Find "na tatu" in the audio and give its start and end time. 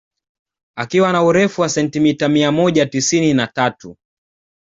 3.33-3.97